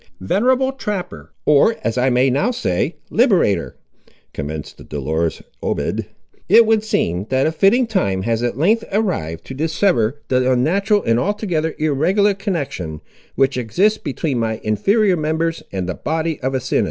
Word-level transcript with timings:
"Venerable 0.19 0.71
trapper, 0.71 1.31
or, 1.45 1.75
as 1.83 1.95
I 1.95 2.09
may 2.09 2.31
now 2.31 2.49
say, 2.49 2.95
liberator," 3.11 3.77
commenced 4.33 4.79
the 4.79 4.83
dolorous 4.83 5.43
Obed, 5.61 6.05
"it 6.49 6.65
would 6.65 6.83
seem, 6.83 7.27
that 7.29 7.45
a 7.45 7.51
fitting 7.51 7.85
time 7.85 8.23
has 8.23 8.41
at 8.41 8.57
length 8.57 8.83
arrived 8.91 9.45
to 9.45 9.53
dissever 9.53 10.19
the 10.27 10.51
unnatural 10.51 11.03
and 11.03 11.19
altogether 11.19 11.75
irregular 11.77 12.33
connection, 12.33 12.99
which 13.35 13.57
exists 13.57 13.99
between 13.99 14.39
my 14.39 14.59
inferior 14.63 15.15
members 15.15 15.61
and 15.71 15.87
the 15.87 15.93
body 15.93 16.41
of 16.41 16.55
Asinus. 16.55 16.79